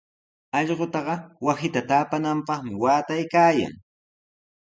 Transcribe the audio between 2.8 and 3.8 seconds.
waataykaayan.